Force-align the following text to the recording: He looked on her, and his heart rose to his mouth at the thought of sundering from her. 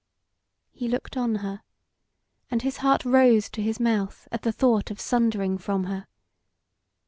He 0.71 0.87
looked 0.87 1.15
on 1.15 1.35
her, 1.45 1.61
and 2.49 2.63
his 2.63 2.77
heart 2.77 3.05
rose 3.05 3.51
to 3.51 3.61
his 3.61 3.79
mouth 3.79 4.27
at 4.31 4.41
the 4.41 4.51
thought 4.51 4.89
of 4.89 4.99
sundering 4.99 5.59
from 5.59 5.83
her. 5.83 6.07